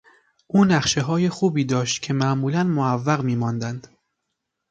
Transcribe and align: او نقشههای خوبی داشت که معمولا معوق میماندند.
او 0.47 0.65
نقشههای 0.65 1.29
خوبی 1.29 1.65
داشت 1.65 2.01
که 2.01 2.13
معمولا 2.13 2.63
معوق 2.63 3.21
میماندند. 3.23 3.87